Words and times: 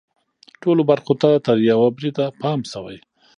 ټولو 0.61 0.81
برخو 0.89 1.13
ته 1.21 1.29
تر 1.45 1.57
یوه 1.69 1.87
بریده 1.95 2.25
پام 2.41 2.59
شوی. 2.71 2.97